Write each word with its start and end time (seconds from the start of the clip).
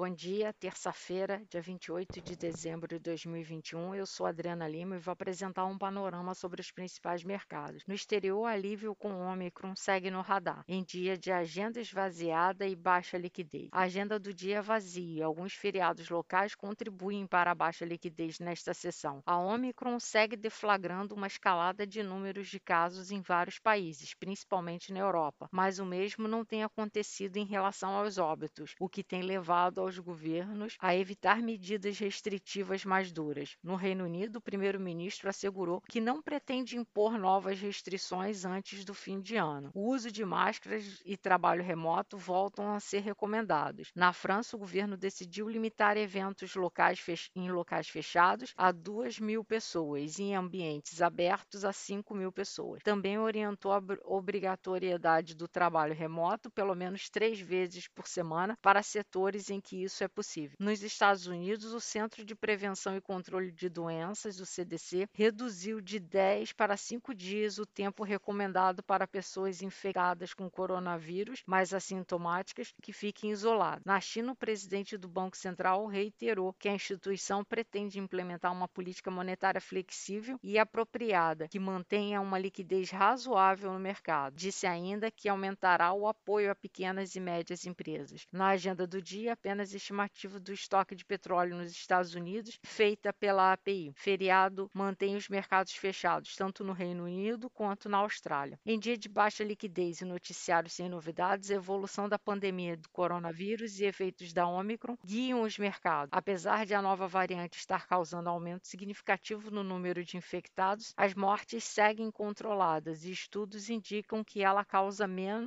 Bom 0.00 0.08
dia, 0.08 0.50
terça-feira, 0.54 1.42
dia 1.50 1.60
28 1.60 2.22
de 2.22 2.34
dezembro 2.34 2.88
de 2.88 2.98
2021. 3.00 3.94
Eu 3.94 4.06
sou 4.06 4.24
Adriana 4.24 4.66
Lima 4.66 4.96
e 4.96 4.98
vou 4.98 5.12
apresentar 5.12 5.66
um 5.66 5.76
panorama 5.76 6.34
sobre 6.34 6.62
os 6.62 6.72
principais 6.72 7.22
mercados. 7.22 7.84
No 7.86 7.92
exterior, 7.92 8.46
alívio 8.46 8.94
com 8.94 9.12
o 9.12 9.30
Omicron 9.30 9.76
segue 9.76 10.10
no 10.10 10.22
radar, 10.22 10.64
em 10.66 10.82
dia 10.82 11.18
de 11.18 11.30
agenda 11.30 11.78
esvaziada 11.78 12.66
e 12.66 12.74
baixa 12.74 13.18
liquidez. 13.18 13.68
A 13.72 13.82
agenda 13.82 14.18
do 14.18 14.32
dia 14.32 14.56
é 14.56 14.62
vazia. 14.62 15.26
Alguns 15.26 15.52
feriados 15.52 16.08
locais 16.08 16.54
contribuem 16.54 17.26
para 17.26 17.50
a 17.50 17.54
baixa 17.54 17.84
liquidez 17.84 18.38
nesta 18.38 18.72
sessão. 18.72 19.22
A 19.26 19.36
Omicron 19.36 20.00
segue 20.00 20.34
deflagrando 20.34 21.14
uma 21.14 21.26
escalada 21.26 21.86
de 21.86 22.02
números 22.02 22.48
de 22.48 22.58
casos 22.58 23.10
em 23.10 23.20
vários 23.20 23.58
países, 23.58 24.14
principalmente 24.14 24.94
na 24.94 25.00
Europa, 25.00 25.46
mas 25.52 25.78
o 25.78 25.84
mesmo 25.84 26.26
não 26.26 26.42
tem 26.42 26.64
acontecido 26.64 27.36
em 27.36 27.44
relação 27.44 27.90
aos 27.90 28.16
óbitos, 28.16 28.74
o 28.80 28.88
que 28.88 29.04
tem 29.04 29.20
levado 29.20 29.89
aos 29.90 29.98
governos 29.98 30.76
a 30.78 30.94
evitar 30.94 31.42
medidas 31.42 31.98
restritivas 31.98 32.84
mais 32.84 33.10
duras. 33.10 33.56
No 33.62 33.74
Reino 33.74 34.04
Unido, 34.04 34.36
o 34.36 34.40
primeiro-ministro 34.40 35.28
assegurou 35.28 35.82
que 35.88 36.00
não 36.00 36.22
pretende 36.22 36.76
impor 36.76 37.18
novas 37.18 37.58
restrições 37.58 38.44
antes 38.44 38.84
do 38.84 38.94
fim 38.94 39.20
de 39.20 39.36
ano. 39.36 39.70
O 39.74 39.90
uso 39.92 40.12
de 40.12 40.24
máscaras 40.24 41.02
e 41.04 41.16
trabalho 41.16 41.64
remoto 41.64 42.16
voltam 42.16 42.72
a 42.72 42.78
ser 42.78 43.00
recomendados. 43.00 43.90
Na 43.94 44.12
França, 44.12 44.56
o 44.56 44.60
governo 44.60 44.96
decidiu 44.96 45.48
limitar 45.48 45.96
eventos 45.96 46.54
locais 46.54 47.04
em 47.34 47.50
locais 47.50 47.88
fechados 47.88 48.54
a 48.56 48.70
2 48.70 49.18
mil 49.18 49.42
pessoas 49.42 50.18
e 50.18 50.24
em 50.24 50.36
ambientes 50.36 51.02
abertos 51.02 51.64
a 51.64 51.72
5 51.72 52.14
mil 52.14 52.30
pessoas. 52.30 52.80
Também 52.84 53.18
orientou 53.18 53.72
a 53.72 53.82
obrigatoriedade 54.04 55.34
do 55.34 55.48
trabalho 55.48 55.94
remoto 55.94 56.50
pelo 56.50 56.74
menos 56.76 57.10
três 57.10 57.40
vezes 57.40 57.88
por 57.88 58.06
semana 58.06 58.56
para 58.62 58.82
setores 58.82 59.50
em 59.50 59.60
que 59.60 59.79
isso 59.84 60.04
é 60.04 60.08
possível. 60.08 60.56
Nos 60.58 60.82
Estados 60.82 61.26
Unidos, 61.26 61.72
o 61.72 61.80
Centro 61.80 62.24
de 62.24 62.34
Prevenção 62.34 62.96
e 62.96 63.00
Controle 63.00 63.50
de 63.50 63.68
Doenças, 63.68 64.40
o 64.40 64.46
CDC, 64.46 65.08
reduziu 65.12 65.80
de 65.80 65.98
10 65.98 66.52
para 66.52 66.76
5 66.76 67.14
dias 67.14 67.58
o 67.58 67.66
tempo 67.66 68.04
recomendado 68.04 68.82
para 68.82 69.06
pessoas 69.06 69.62
infectadas 69.62 70.34
com 70.34 70.50
coronavírus, 70.50 71.42
mais 71.46 71.72
assintomáticas, 71.72 72.72
que 72.82 72.92
fiquem 72.92 73.30
isoladas. 73.30 73.82
Na 73.84 74.00
China, 74.00 74.32
o 74.32 74.36
presidente 74.36 74.96
do 74.96 75.08
Banco 75.08 75.36
Central 75.36 75.86
reiterou 75.86 76.52
que 76.54 76.68
a 76.68 76.74
instituição 76.74 77.44
pretende 77.44 77.98
implementar 77.98 78.52
uma 78.52 78.68
política 78.68 79.10
monetária 79.10 79.60
flexível 79.60 80.38
e 80.42 80.58
apropriada, 80.58 81.48
que 81.48 81.58
mantenha 81.58 82.20
uma 82.20 82.38
liquidez 82.38 82.90
razoável 82.90 83.72
no 83.72 83.78
mercado. 83.78 84.36
Disse 84.36 84.66
ainda 84.66 85.10
que 85.10 85.28
aumentará 85.28 85.92
o 85.92 86.06
apoio 86.06 86.50
a 86.50 86.54
pequenas 86.54 87.14
e 87.14 87.20
médias 87.20 87.66
empresas. 87.66 88.26
Na 88.32 88.48
agenda 88.48 88.86
do 88.86 89.00
dia, 89.00 89.32
apenas 89.32 89.69
estimativa 89.76 90.40
do 90.40 90.52
estoque 90.52 90.94
de 90.94 91.04
petróleo 91.04 91.56
nos 91.56 91.70
Estados 91.70 92.14
Unidos, 92.14 92.58
feita 92.64 93.12
pela 93.12 93.52
API. 93.52 93.92
Feriado 93.94 94.70
mantém 94.74 95.16
os 95.16 95.28
mercados 95.28 95.72
fechados, 95.74 96.34
tanto 96.34 96.64
no 96.64 96.72
Reino 96.72 97.04
Unido 97.04 97.50
quanto 97.50 97.88
na 97.88 97.98
Austrália. 97.98 98.58
Em 98.64 98.78
dia 98.78 98.96
de 98.96 99.08
baixa 99.08 99.44
liquidez 99.44 100.00
e 100.00 100.04
noticiários 100.04 100.72
sem 100.72 100.88
novidades, 100.88 101.50
a 101.50 101.54
evolução 101.54 102.08
da 102.08 102.18
pandemia 102.18 102.76
do 102.76 102.88
coronavírus 102.88 103.78
e 103.78 103.84
efeitos 103.84 104.32
da 104.32 104.46
Omicron 104.46 104.96
guiam 105.04 105.42
os 105.42 105.58
mercados. 105.58 106.10
Apesar 106.12 106.64
de 106.66 106.74
a 106.74 106.82
nova 106.82 107.06
variante 107.06 107.58
estar 107.58 107.86
causando 107.86 108.28
aumento 108.28 108.66
significativo 108.66 109.50
no 109.50 109.62
número 109.62 110.02
de 110.02 110.16
infectados, 110.16 110.94
as 110.96 111.14
mortes 111.14 111.64
seguem 111.64 112.10
controladas 112.10 113.04
e 113.04 113.10
estudos 113.12 113.68
indicam 113.68 114.24
que 114.24 114.42
ela 114.42 114.64
causa 114.64 115.06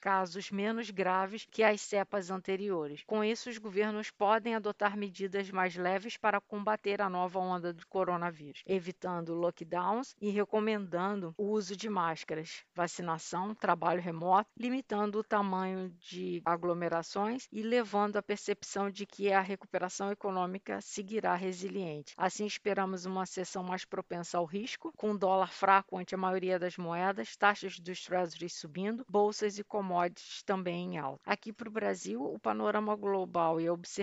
casos 0.00 0.50
menos 0.50 0.90
graves 0.90 1.46
que 1.50 1.62
as 1.62 1.80
cepas 1.80 2.30
anteriores. 2.30 3.02
Com 3.06 3.24
isso, 3.24 3.48
os 3.48 3.58
governos 3.58 4.03
governos 4.04 4.10
podem 4.10 4.54
adotar 4.54 4.96
medidas 4.96 5.50
mais 5.50 5.76
leves 5.76 6.16
para 6.16 6.40
combater 6.40 7.00
a 7.00 7.08
nova 7.08 7.38
onda 7.38 7.72
do 7.72 7.86
coronavírus, 7.86 8.62
evitando 8.66 9.34
lockdowns 9.34 10.14
e 10.20 10.30
recomendando 10.30 11.34
o 11.36 11.44
uso 11.50 11.76
de 11.76 11.88
máscaras, 11.88 12.64
vacinação, 12.74 13.54
trabalho 13.54 14.00
remoto, 14.00 14.50
limitando 14.56 15.18
o 15.18 15.24
tamanho 15.24 15.90
de 15.98 16.42
aglomerações 16.44 17.46
e 17.52 17.62
levando 17.62 18.16
à 18.16 18.22
percepção 18.22 18.90
de 18.90 19.06
que 19.06 19.32
a 19.32 19.40
recuperação 19.40 20.10
econômica 20.10 20.80
seguirá 20.80 21.34
resiliente. 21.34 22.14
Assim, 22.16 22.46
esperamos 22.46 23.06
uma 23.06 23.26
sessão 23.26 23.62
mais 23.62 23.84
propensa 23.84 24.38
ao 24.38 24.44
risco, 24.44 24.92
com 24.96 25.16
dólar 25.16 25.52
fraco 25.52 25.96
ante 25.96 26.14
a 26.14 26.18
maioria 26.18 26.58
das 26.58 26.76
moedas, 26.76 27.36
taxas 27.36 27.78
dos 27.78 28.02
treasuries 28.02 28.54
subindo, 28.54 29.04
bolsas 29.08 29.58
e 29.58 29.64
commodities 29.64 30.42
também 30.42 30.94
em 30.94 30.98
alta. 30.98 31.22
Aqui 31.24 31.52
para 31.52 31.68
o 31.68 31.72
Brasil, 31.72 32.22
o 32.22 32.38
panorama 32.38 32.96
global 32.96 33.60
e 33.60 33.66
a 33.66 33.72
observação 33.72 33.93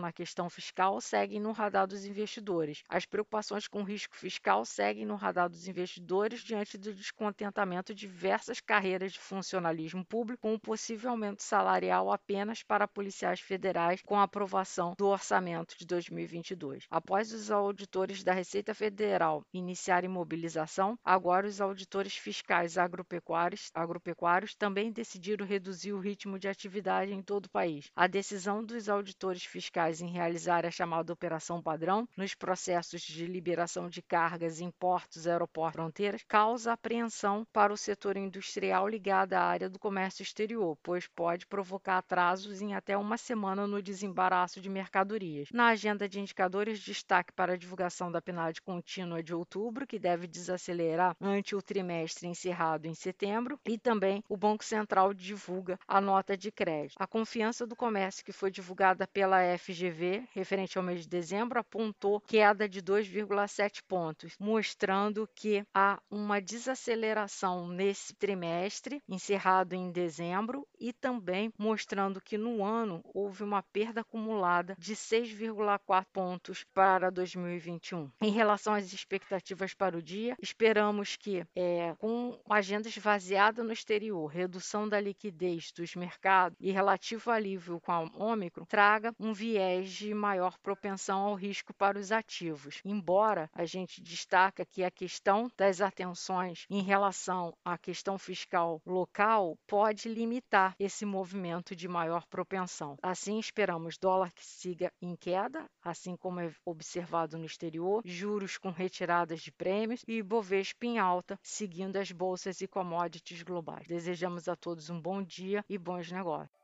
na 0.00 0.12
questão 0.12 0.48
fiscal 0.48 1.00
seguem 1.00 1.40
no 1.40 1.52
radar 1.52 1.86
dos 1.86 2.04
investidores. 2.04 2.82
As 2.88 3.04
preocupações 3.04 3.68
com 3.68 3.82
risco 3.82 4.16
fiscal 4.16 4.64
seguem 4.64 5.04
no 5.04 5.16
radar 5.16 5.48
dos 5.48 5.66
investidores 5.68 6.40
diante 6.40 6.78
do 6.78 6.94
descontentamento 6.94 7.94
de 7.94 8.06
diversas 8.06 8.60
carreiras 8.60 9.12
de 9.12 9.18
funcionalismo 9.18 10.04
público, 10.04 10.42
com 10.42 10.54
o 10.54 10.60
possível 10.60 11.10
aumento 11.10 11.42
salarial 11.42 12.12
apenas 12.12 12.62
para 12.62 12.86
policiais 12.86 13.40
federais 13.40 14.02
com 14.02 14.16
a 14.16 14.22
aprovação 14.22 14.94
do 14.96 15.06
orçamento 15.06 15.74
de 15.78 15.86
2022. 15.86 16.86
Após 16.90 17.32
os 17.32 17.50
auditores 17.50 18.22
da 18.22 18.32
Receita 18.32 18.74
Federal 18.74 19.44
iniciarem 19.52 20.08
mobilização, 20.08 20.98
agora 21.04 21.46
os 21.46 21.60
auditores 21.60 22.16
fiscais 22.16 22.78
agropecuários, 22.78 23.70
agropecuários 23.74 24.54
também 24.54 24.92
decidiram 24.92 25.46
reduzir 25.46 25.92
o 25.92 26.00
ritmo 26.00 26.38
de 26.38 26.46
atividade 26.46 27.12
em 27.12 27.22
todo 27.22 27.46
o 27.46 27.50
país. 27.50 27.90
A 27.96 28.06
decisão 28.06 28.62
dos 28.62 28.88
auditores 28.88 29.33
fiscais 29.42 30.02
em 30.02 30.10
realizar 30.10 30.66
a 30.66 30.70
chamada 30.70 31.12
operação 31.12 31.62
padrão 31.62 32.06
nos 32.14 32.34
processos 32.34 33.00
de 33.00 33.26
liberação 33.26 33.88
de 33.88 34.02
cargas 34.02 34.60
em 34.60 34.70
portos, 34.70 35.26
aeroportos 35.26 35.74
fronteiras, 35.74 36.22
causa 36.28 36.72
apreensão 36.72 37.46
para 37.52 37.72
o 37.72 37.76
setor 37.76 38.16
industrial 38.18 38.86
ligado 38.86 39.32
à 39.32 39.40
área 39.40 39.68
do 39.70 39.78
comércio 39.78 40.22
exterior, 40.22 40.76
pois 40.82 41.06
pode 41.06 41.46
provocar 41.46 41.98
atrasos 41.98 42.60
em 42.60 42.74
até 42.74 42.96
uma 42.96 43.16
semana 43.16 43.66
no 43.66 43.82
desembaraço 43.82 44.60
de 44.60 44.68
mercadorias. 44.68 45.48
Na 45.52 45.68
agenda 45.68 46.08
de 46.08 46.20
indicadores, 46.20 46.78
destaque 46.78 47.32
para 47.32 47.54
a 47.54 47.56
divulgação 47.56 48.12
da 48.12 48.20
PNAD 48.20 48.60
contínua 48.62 49.22
de 49.22 49.34
outubro, 49.34 49.86
que 49.86 49.98
deve 49.98 50.26
desacelerar 50.26 51.16
ante 51.20 51.56
o 51.56 51.62
trimestre 51.62 52.28
encerrado 52.28 52.86
em 52.86 52.94
setembro, 52.94 53.58
e 53.64 53.78
também 53.78 54.22
o 54.28 54.36
Banco 54.36 54.64
Central 54.64 55.14
divulga 55.14 55.78
a 55.88 56.00
nota 56.00 56.36
de 56.36 56.52
crédito. 56.52 56.96
A 56.98 57.06
confiança 57.06 57.66
do 57.66 57.74
comércio 57.74 58.24
que 58.24 58.32
foi 58.32 58.50
divulgada 58.50 59.06
pela 59.06 59.23
pela 59.24 59.56
FGV, 59.56 60.28
referente 60.34 60.76
ao 60.76 60.84
mês 60.84 61.00
de 61.00 61.08
dezembro, 61.08 61.58
apontou 61.58 62.20
queda 62.20 62.68
de 62.68 62.82
2,7 62.82 63.82
pontos, 63.88 64.36
mostrando 64.38 65.26
que 65.34 65.64
há 65.72 65.98
uma 66.10 66.42
desaceleração 66.42 67.66
nesse 67.66 68.14
trimestre, 68.14 69.02
encerrado 69.08 69.72
em 69.72 69.90
dezembro, 69.90 70.68
e 70.78 70.92
também 70.92 71.50
mostrando 71.58 72.20
que 72.20 72.36
no 72.36 72.62
ano 72.62 73.02
houve 73.14 73.42
uma 73.42 73.62
perda 73.62 74.02
acumulada 74.02 74.76
de 74.78 74.94
6,4 74.94 76.04
pontos 76.12 76.62
para 76.74 77.10
2021. 77.10 78.10
Em 78.20 78.30
relação 78.30 78.74
às 78.74 78.92
expectativas 78.92 79.72
para 79.72 79.96
o 79.96 80.02
dia, 80.02 80.36
esperamos 80.38 81.16
que, 81.16 81.46
é, 81.56 81.94
com 81.96 82.38
agenda 82.50 82.88
esvaziada 82.88 83.64
no 83.64 83.72
exterior, 83.72 84.26
redução 84.26 84.86
da 84.86 85.00
liquidez 85.00 85.72
dos 85.72 85.94
mercados 85.94 86.58
e 86.60 86.70
relativo 86.70 87.30
alívio 87.30 87.80
com 87.80 87.90
a 87.90 88.00
Ômicron, 88.18 88.66
traga 88.66 89.13
um 89.18 89.32
viés 89.32 89.90
de 89.90 90.12
maior 90.14 90.58
propensão 90.58 91.20
ao 91.20 91.34
risco 91.34 91.72
para 91.74 91.98
os 91.98 92.12
ativos. 92.12 92.80
Embora 92.84 93.50
a 93.52 93.64
gente 93.64 94.02
destaca 94.02 94.64
que 94.64 94.84
a 94.84 94.90
questão 94.90 95.50
das 95.56 95.80
atenções 95.80 96.66
em 96.68 96.82
relação 96.82 97.56
à 97.64 97.78
questão 97.78 98.18
fiscal 98.18 98.80
local 98.86 99.58
pode 99.66 100.08
limitar 100.08 100.74
esse 100.78 101.04
movimento 101.04 101.74
de 101.74 101.88
maior 101.88 102.26
propensão. 102.26 102.96
Assim, 103.02 103.38
esperamos 103.38 103.98
dólar 103.98 104.32
que 104.32 104.44
siga 104.44 104.92
em 105.00 105.16
queda, 105.16 105.64
assim 105.82 106.16
como 106.16 106.40
é 106.40 106.52
observado 106.64 107.38
no 107.38 107.44
exterior, 107.44 108.02
juros 108.04 108.58
com 108.58 108.70
retiradas 108.70 109.40
de 109.40 109.52
prêmios 109.52 110.02
e 110.06 110.22
Bovespa 110.22 110.86
em 110.86 110.98
alta, 110.98 111.38
seguindo 111.42 111.96
as 111.96 112.10
bolsas 112.10 112.60
e 112.60 112.66
commodities 112.66 113.42
globais. 113.42 113.86
Desejamos 113.86 114.48
a 114.48 114.56
todos 114.56 114.90
um 114.90 115.00
bom 115.00 115.22
dia 115.22 115.64
e 115.68 115.78
bons 115.78 116.10
negócios. 116.10 116.63